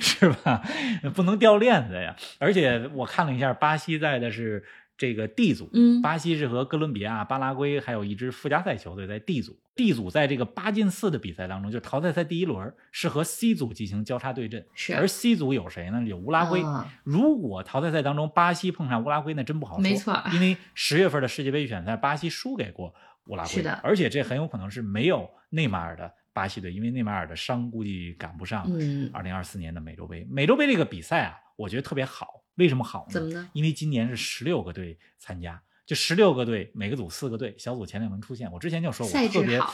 [0.20, 0.62] 是吧？
[1.14, 2.14] 不能掉链子呀！
[2.38, 4.64] 而且我看了一下，巴西在的是
[4.96, 9.58] 这个 D 组，嗯，巴西是和哥伦比亚、巴拉圭还有一支附加赛球队在 D 组。
[9.74, 16.02] D 组在这个八进四的比赛当中，就是淘汰赛第一轮是和 C 组进行交叉对阵，是而 C 组有谁呢？
[16.04, 16.60] 有乌拉圭。
[16.64, 19.80] 啊如果淘汰赛当中巴西碰上乌拉圭，那真不好说。
[19.80, 22.92] 没错因为十月份的世界杯预选赛，巴西输给过
[23.26, 30.24] 乌拉圭，是的而且这很有可能是没有内马尔的巴西队，因为内马尔的伤估计赶不上嗯，二零二四年的美洲杯。
[30.30, 33.12] 美洲杯这个比赛啊，我觉得特别好，为什么好呢？
[33.12, 33.50] 怎么呢？
[33.52, 35.60] 因为今年是十六个队参加。
[35.88, 38.52] 就十六个队，每个组四个队，小组前两名出现。
[38.52, 39.72] 我之前就说，我特别啊，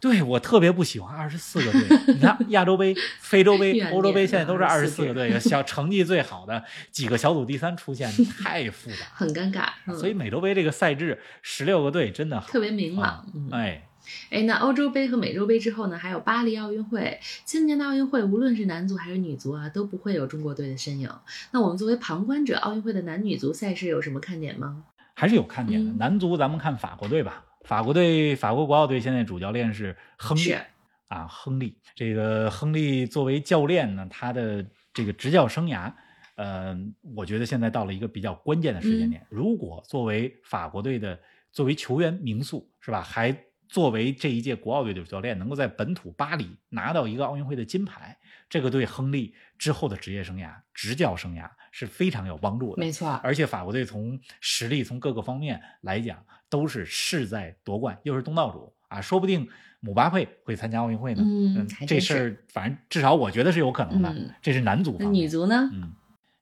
[0.00, 2.14] 对我特别不喜欢二十四个队。
[2.14, 8.10] 你看亚洲杯、非洲杯、欧洲杯现在都是二十四24个队，小成绩最好的几个小组第三出现，
[8.42, 9.06] 太复杂。
[9.14, 13.88] 很尴尬，嗯所以美洲杯这个赛制，十六个队真的好特别明朗哎，
[14.30, 17.18] 哎，那欧洲杯和美洲杯之后呢，还有巴黎奥运会。
[17.44, 21.10] 今年的奥运会，无论是男足还是女足啊，都不会有中国队的身影。
[21.52, 24.84] 那我们作为旁观者，奥运会的男女足赛事有什么看点吗？
[25.14, 25.90] 还是有看点的。
[25.90, 30.60] 嗯男足咱们看法国队吧，法国队法国国奥队现在主教练是亨利是
[31.08, 31.76] 啊，亨利。
[31.94, 35.92] 这个亨利作为教练呢，他的这个执教生涯。
[36.36, 36.76] 呃，
[37.14, 39.24] 我觉得现在到了一个比较关键的时间点。
[39.28, 41.16] 如果作为法国队的
[41.52, 43.36] 作为球员名宿是吧，还
[43.72, 48.18] 作为这一届国奥队的主教练，能够在本土巴黎拿到一个奥运会的金牌，
[48.50, 52.80] 这个对亨利之后的职业生涯、执教生涯是非常有帮助的。
[52.80, 59.48] 没错，而且法国队从实力、从各个方面来讲，都是势在夺冠，又是东道主啊，说不定
[59.80, 61.22] 姆巴佩会参加奥运会呢。
[61.24, 64.10] 嗯这事儿反正至少我觉得是有可能的。
[64.10, 65.22] 嗯这是男足方面。
[65.22, 65.70] 女足呢？
[65.72, 65.94] 嗯，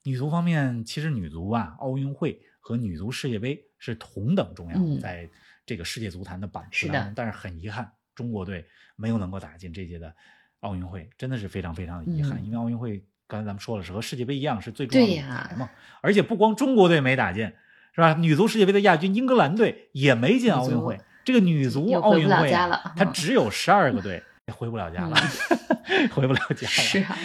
[0.03, 5.29] 女足方面，其实女足啊，奥运会和女足世界杯是同等重要，嗯在
[5.71, 7.13] 这个世界足坛的版图当中。
[7.15, 8.65] 但是很遗憾，中国队
[8.97, 10.13] 没有能够打进这届的
[10.59, 12.33] 奥运会，真的是非常非常的遗憾。
[12.41, 15.69] 嗯因为奥运会刚才咱们说了，是和世界杯一样是最重要的舞台嘛。
[16.01, 17.45] 而且不光中国队没打进，
[17.95, 18.15] 是吧？
[18.15, 20.99] 女足世界杯的亚军英格兰队也没进奥运会。
[21.23, 25.15] 这个女足奥运会啊家了它嗯只有十二个队，回不了家了，
[26.11, 26.67] 回不了家了。
[26.67, 27.15] 是啊，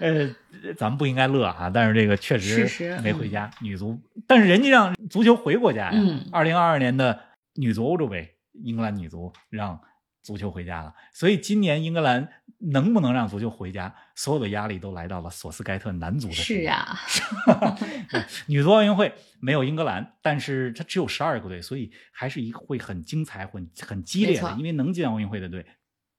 [0.00, 0.30] 呃，
[0.76, 3.50] 咱们不应该乐哈，但是这个确实实没回家。
[3.60, 5.92] 女足，但是人家让足球回过家呀。
[5.94, 7.18] 嗯二零二二年的
[7.58, 9.80] 女足欧洲杯，英格兰女足让
[10.22, 16.96] 足球回家了，所以今年英格兰能不能让足球回家，所有的压力都来到了索斯盖特男足的身上。
[17.06, 17.18] 是
[17.50, 25.66] 啊， 女足奥运会没有英格兰，但是它只有十二个队，所以还是一个会很精彩、很很激烈的，因为能进奥运会的队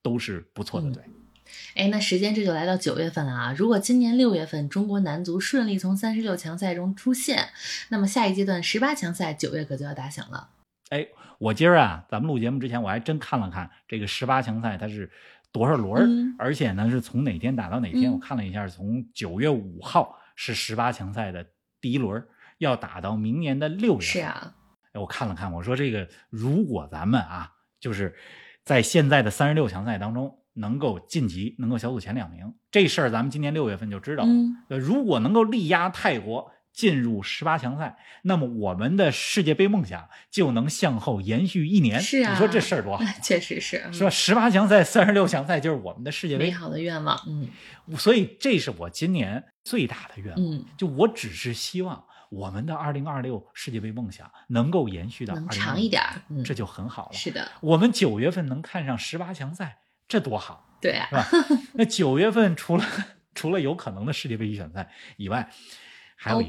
[0.01, 1.03] 都是不错的嗯队。
[1.75, 3.55] 哎，那时间这就来到九月份了啊！
[3.57, 7.49] 如果今年六月份中国男足顺利从三十六强赛中出线，
[7.89, 10.49] 那么下一阶段十八强赛九月可就要打响了。
[10.89, 15.09] 哎，我今儿啊，咱们录节目之前，我还真看了看这个十八强赛它是
[15.51, 18.11] 多少轮儿，嗯而且呢是从哪天打到哪天。
[18.11, 21.45] 嗯我看了一下，从九月五号是十八强赛的
[21.79, 22.23] 第一轮，
[22.57, 24.01] 要打到明年的六月。
[24.01, 24.19] 是。
[24.21, 24.55] 啊，
[24.93, 28.15] 哎，我看了看，我说这个如果咱们啊，就是
[28.63, 34.29] 在现在的三十六强赛当中能够晋级，能够小组前两名，这事儿咱们今年六月份就知道了。
[34.29, 41.99] 嗯，呃，如果能够力压泰国进入十八强赛，那么我们的世界杯梦想就能向后延续一年。
[41.99, 44.09] 是啊你说这事儿多好， 确实是，嗯是吧？
[44.09, 47.49] 十八强赛、三十六强赛就是我们的世界杯，美好的愿望，嗯
[47.97, 50.37] 所以这是我今年最大的愿望。
[50.37, 57.13] 嗯，就我只是希望我们的二零二六世界杯梦想能够延续到能2026长一点，嗯，这就很好了。
[57.13, 61.27] 是的，我们九月份能看上十八强赛，这多好，对啊是，吧？
[61.75, 62.85] 那九月份除了
[63.35, 65.49] 除了有可能的世界杯预选赛以外，
[66.21, 66.43] 还有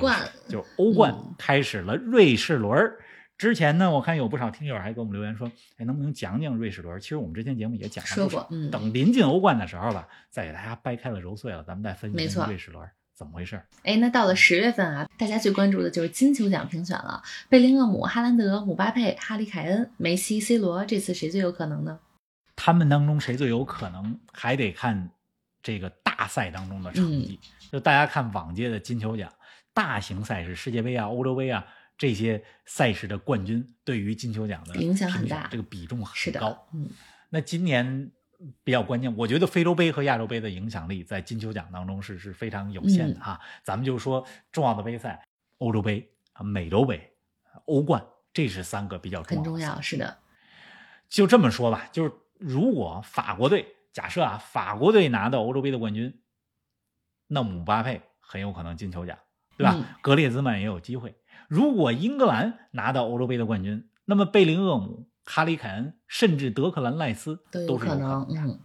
[0.49, 2.99] 就是欧冠嗯开始了瑞士轮儿。
[3.39, 6.99] 之前呢，我看有不少听友还给我们留言说，哎，能不能讲讲瑞士轮儿？
[6.99, 13.65] 其实我们之前节目也讲了不少说过嗯等临近欧冠的时候吧，再给大家掰开了揉碎了，咱们再分析瑞士轮儿怎么回事儿。
[13.85, 17.23] 哎，那到了十月份啊，大家最关注的就是金球奖评选了。
[17.49, 21.99] 贝林厄姆、哈兰德、姆巴佩、哈里凯恩、梅西、C 罗，这次谁最有可能呢？
[22.57, 25.11] 他们当中谁最有可能，还得看
[25.63, 27.39] 这个大赛当中的成绩。
[27.43, 29.33] 嗯就大家看往届的金球奖，
[29.73, 36.89] 大型赛事，世界杯啊、欧洲杯啊这些赛事的冠军，对于金球奖的影响很大这个比重很高。，嗯，
[37.29, 38.11] 那今年
[38.65, 43.41] 比较关键，我觉得非洲杯和亚洲杯的影响力在金球奖当中是是非常有限嗯的哈。
[43.63, 45.23] 咱们就说重要的杯赛，
[45.59, 47.13] 欧洲杯、啊美洲杯、
[47.67, 48.03] 欧冠，
[48.33, 50.19] 这是三个比较重要的很重要，是的，
[51.09, 56.23] 就这么说吧，就是如果法国队假设啊，法国队拿到欧洲杯的冠军，
[57.27, 59.19] 那姆巴佩很有可能金球奖，
[59.61, 59.75] 对吧？
[59.77, 61.15] 嗯格列兹曼也有机会。
[61.49, 68.41] 如果英格兰拿到欧洲杯的冠军，那么贝林厄姆、哈里凯恩甚至德克兰赖斯都有可能，的。
[68.41, 68.61] 嗯，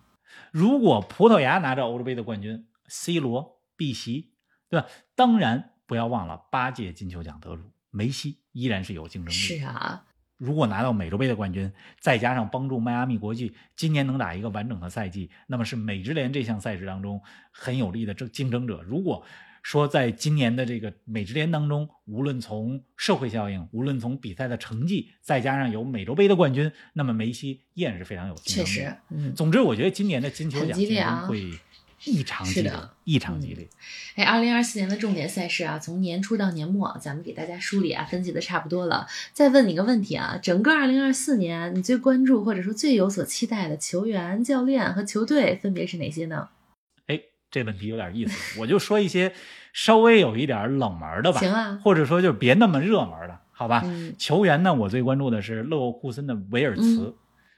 [0.52, 4.32] 如果葡萄牙拿到欧洲杯的冠军，C 罗、碧玺，
[4.70, 4.88] 对吧？
[5.16, 9.38] 当然不要忘了八届金球奖得主梅西依然是有竞争力。
[9.38, 10.06] 是啊，
[10.38, 18.82] 如果拿到美洲杯的冠军，再加上帮助迈阿密国际今年能打一个完整的赛季，那么是美职联这项赛事当中很有力的争竞争者。
[18.84, 19.26] 如果
[19.66, 28.70] 说在今年的这个美职联当中，无论从社会效应，无论从比赛的成绩，再加上有美洲杯的冠军，那么梅西依然是非常有竞争力。
[28.70, 29.34] 确实，嗯。
[29.34, 31.60] 总之，我觉得今年的金球奖啊竞争会
[32.04, 33.68] 异常激烈是的，异常激烈。
[34.14, 39.08] 哎，二零二四年的重点赛事啊，从年初到年末，咱们给大家梳理啊，分析的差不多了。
[39.34, 46.50] 再问你个问题啊，整个二零二四年，你最关注或者说最有所期待的球员、教练和球队分别是哪些呢？
[47.56, 49.34] 哎，这问题有点意思，我就说一些
[49.72, 53.82] 稍微有一点冷门的吧，行啊或者说就别那么热门的，好吧？
[53.86, 57.16] 嗯球员呢，我最关注的是勒沃库森的维尔茨，嗯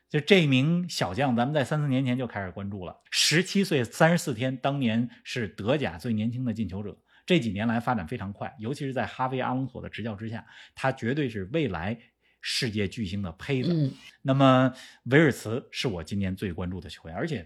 [0.10, 2.95] 就这名小将，咱们在三四年前就开始关注了。
[3.12, 6.97] 十七岁三十四天，当年是德甲最年轻的进球者。
[7.25, 11.99] 这几年来发展非常快，尤其是在哈维·阿隆索的执教之下，他绝对是未来
[12.39, 13.73] 世界巨星的胚子。
[13.73, 14.71] 嗯，那么
[15.03, 17.45] 维尔茨是我今年最关注的球员，而且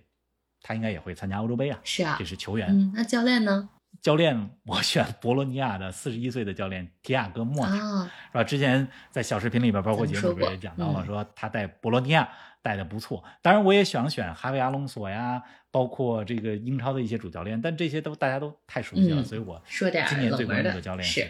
[0.61, 1.79] 他应该也会参加欧洲杯啊。
[1.83, 2.67] 是啊这，是球员。
[2.69, 3.69] 嗯，那教练呢？
[4.01, 7.75] 教练， 我选博洛尼亚的四十一岁的教练提亚戈莫塔。
[7.75, 8.43] 啊，是吧？
[8.43, 12.27] 之前在小视频里边，包括节目里边也讲到了，嗯说他带博洛尼亚
[12.61, 13.23] 带的不错。
[13.41, 21.29] 当然，我也想选哈维·阿隆索呀，包括这个英超的一些主教练，但这些都大家都太熟悉了，嗯所以我说点今年最关注的的教练是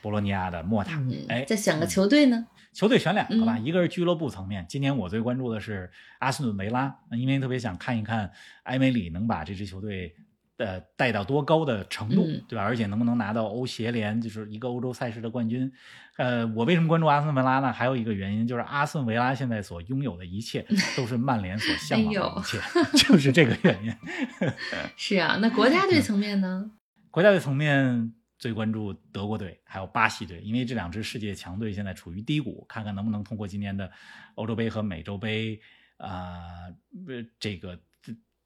[0.00, 0.96] 博洛尼亚的莫塔。
[0.96, 2.46] 嗯，哎，再选个嗯球队呢？
[2.76, 8.30] 球队选两个吧，嗯一个是俱乐部层面，今年我最关注的是阿斯顿维拉，因为特别想看一看
[8.64, 10.14] 埃梅里能把这支球队。
[10.58, 12.62] 呃，带到多高的程度，嗯对吧？
[12.64, 15.70] 而且能不能拿到欧协联，就是一个欧洲赛事的冠军？
[16.16, 17.70] 呃，我为什么关注阿斯顿维拉呢？
[17.70, 20.64] 还有一个原因就是阿斯顿维拉现在所拥有的一切
[20.96, 22.58] 都是曼联所向往的一切，
[22.96, 23.94] 就是这个原因。
[24.96, 26.70] 是啊，那国家队层面呢？
[27.10, 33.90] 国家队层面最关注德国队，还有巴西队，因为这两支世界强队现在处于低谷，看看能不能通过今年的
[34.34, 35.60] 欧洲杯和美洲杯，
[35.96, 36.66] 啊、
[37.08, 37.78] 呃，这个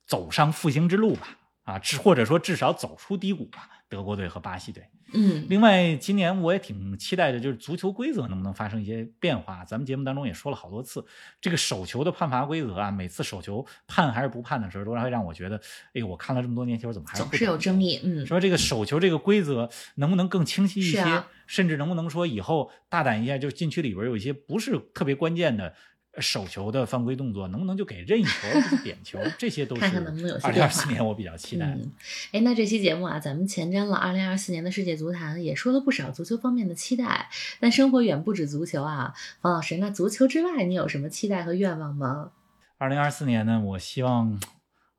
[0.06, 3.68] 走上复兴之路吧，啊，或者说至少走出低谷吧。
[3.88, 4.88] 德国队和巴西队。
[5.12, 9.64] 嗯，另外，今年我也挺期待的，就是足球规则能不能发生一些变化。
[9.64, 11.04] 咱们节目当中也说了好多次，
[11.40, 15.60] 这个手球的判罚规则啊，每次手球判还是不判的时候，都会让我觉得，
[15.94, 18.00] 哎，我看了这么多年球，怎么还是总是有争议。
[18.02, 25.74] 嗯，说这个手球这个规则能不能更清晰一些，甚至能不能说以后大胆一下，就禁区里边有一些不是特别关键的
[26.20, 29.18] 手球的犯规动作，能不能就给任意球、或者点球？
[29.38, 31.78] 这些都是看看能不能有些二零二四年我比较期待哎。
[31.78, 31.92] 嗯，
[32.32, 37.28] 哎，那这期节目啊，咱们前瞻了二零二四年的世界足坛，也说了不少足球方面的期待。
[37.58, 42.30] 但生活远不止足球啊，方老师，那足球之外，你有什么期待和愿望吗？
[42.78, 44.40] 二零二四年呢，我希望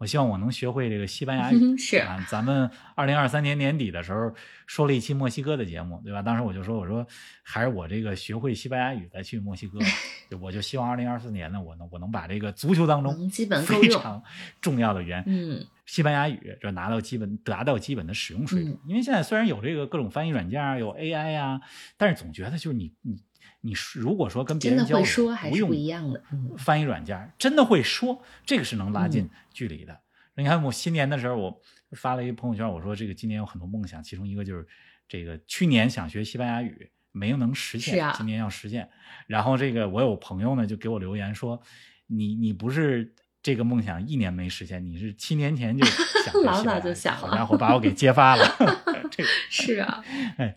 [0.01, 1.77] 我希望我能学会这个西班牙语。
[1.77, 4.33] 是啊，咱们二零二三年年底的时候
[4.65, 6.23] 说了一期墨西哥的节目，对吧？
[6.23, 7.05] 当时我就说，我说
[7.43, 9.77] 还是我这个学会西班牙语再去墨西哥，
[10.27, 13.61] 就我就希望二零二四年呢，我能我能把这个足球当中能基本。
[13.61, 14.23] 非常
[14.59, 18.71] 重要的语言嗯西班牙语，就拿到基本达到基本的使用水平。
[18.71, 21.61] 嗯因为现在虽然有这个各种翻译软件啊，有 AI 呀、
[21.95, 23.21] 但是总觉得就是你你
[23.61, 26.21] 你如果说跟别人交流，说还是不用一样的。
[26.31, 29.99] 嗯翻译软件，真的会说，这个是能拉近嗯距离的。
[30.35, 34.67] 你看我新年的时候，我发了一个朋友圈，我说这个今年有很多梦想，其中一个就是
[35.07, 38.89] 这个去年想学西班牙语，没有能实现，今年要实现。
[39.27, 41.61] 然后这个我有朋友呢就给我留言说，
[42.07, 43.13] 你你不是。
[43.43, 45.83] 这个梦想一年没实现，你是七年前就
[46.23, 48.45] 想学老早就想了好家伙，把我给揭发了。
[49.09, 50.03] 这个是啊，
[50.37, 50.55] 哎，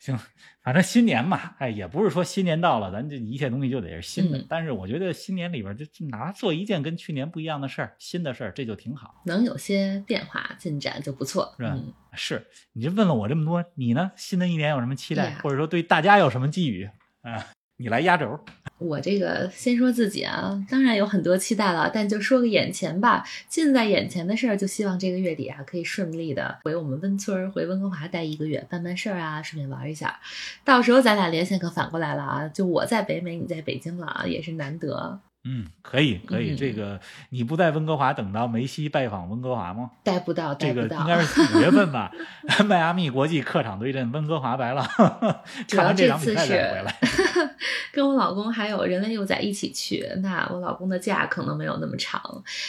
[0.00, 0.18] 行，
[0.62, 4.38] 反正新年嘛，哎，也不是说新年到了，咱这一切东西就得是新的。
[4.38, 11.54] 嗯但是我觉得新年里边就就哪做一件跟去年不一样的事儿，新的事儿，这就挺好，能有些变化进展就不错。
[11.58, 11.72] 是吧？
[11.74, 14.10] 嗯，是，你这问了我这么多，你呢？
[14.16, 16.88] 新的一年有什么期待，或者说对大家有什么寄语
[17.22, 17.46] 啊？
[17.82, 18.38] 你来压轴。
[18.78, 30.20] 我这个先说自己啊，当然有很多期待了，但就说个眼前吧，近在眼前的事儿，就希望这个月底啊可以顺利的回我们温村儿，回温哥华待一个月，办办事儿啊，顺便玩一下。
[30.64, 35.20] 到时候咱俩连线可反过来了啊，就我在北美，你在北京了啊，也是难得。
[35.44, 36.52] 嗯，可以，可以。
[36.52, 39.90] 嗯这个你不在温哥华等到梅西拜访温哥华吗？
[40.04, 41.00] 待不到，待这个不到。
[41.00, 42.12] 应该是五月份吧，
[42.64, 44.86] 迈阿密国际客场对阵温哥华白狼，
[45.66, 46.96] 主要看完这这次场比赛再是回来。
[47.92, 52.22] 跟我老公还有人类幼崽一起去，那我老公的假可能没有那么长，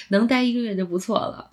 [0.10, 1.52] 能待一个月就不错了。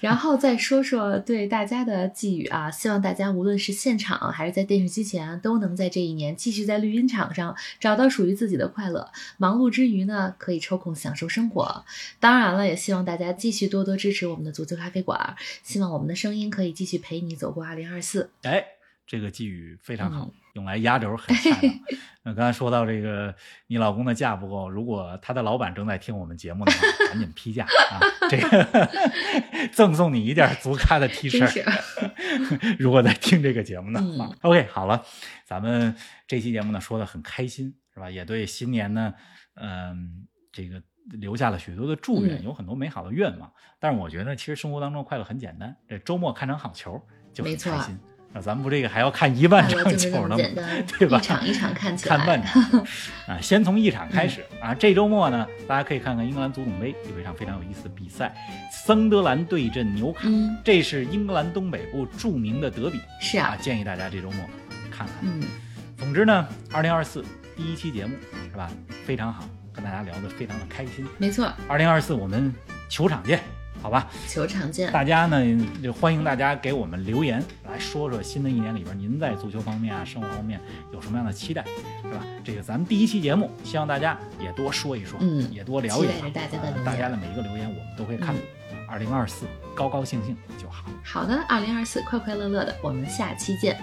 [0.00, 9.08] 然后再说说对大家的寄语啊，希望大家无论是现场还是在电视机前，都能在这一年继续在绿茵场上找到属于自己的快乐。
[9.36, 11.84] 忙碌之余呢，可以抽空享受生活。
[12.20, 18.30] 当然了，也希望大家继续多多支持我们的足球咖啡馆，希望我们的声音可以继续陪你走过二零二四。
[18.42, 18.64] 哎，
[19.06, 21.70] 这个寄语非常好，嗯用来压轴很恰当。
[22.24, 23.32] 那刚才说到这个，
[23.68, 26.80] 你老公的假不够，如果他的老板正在听我们节目的话，
[27.10, 28.00] 赶紧批假啊！
[28.28, 28.90] 这个
[29.72, 31.64] 赠送你一件足咖的 T 恤。
[32.76, 35.04] 如果在听这个节目的话、嗯 o k 好了，
[35.46, 35.94] 咱们
[36.26, 38.10] 这期节目呢说的很开心，是吧？
[38.10, 39.14] 也对新年呢，
[39.54, 40.26] 嗯、
[40.58, 40.82] 这个
[41.18, 43.52] 留下了许多的祝愿，嗯有很多美好的愿望。
[43.78, 47.00] 但是我觉得，其实生活当中快乐很简单，这周末看场好球
[47.32, 47.96] 就很开心。
[48.30, 50.62] 那咱们不这个还要看一万场球呢吗，
[50.98, 51.18] 对吧？
[51.18, 52.16] 一场一场看起来。
[52.16, 52.62] 看半场
[53.26, 54.74] 啊，先从一场开始啊。
[54.74, 58.34] 这周末呢，大家可以看看英格兰足总杯有一场非常有意思的比赛，
[58.70, 64.44] 桑德兰对阵纽卡，嗯，这是英格兰东北部著名的德比啊，是啊，建议大家这周末
[64.90, 65.16] 看看。
[65.22, 65.42] 嗯，
[65.96, 67.24] 总之呢，二零二四
[67.56, 68.14] 第一期节目
[68.50, 68.70] 是吧，
[69.06, 69.42] 非常好，
[69.78, 71.06] 跟大家聊得非常的开心。
[71.18, 72.52] 没错，二零二四我们
[72.88, 73.40] 球场见，
[73.80, 74.08] 好吧？
[74.26, 74.90] 球场见。
[74.90, 75.40] 大家呢，
[75.80, 80.60] 就欢迎大家给我们留言，来说说新的一年里边您在足球方面啊、生活方面
[80.92, 81.64] 有什么样的期待，
[82.02, 82.24] 是吧？
[82.42, 88.40] 这个咱们第一期节目，希望大家也多说一说，嗯也多聊一聊，大家的大家的每一个留言我们都会看的。
[88.88, 90.86] 二零二四高高兴兴就好。
[91.04, 93.78] 好的，二零二四快快乐乐的，我们下期见。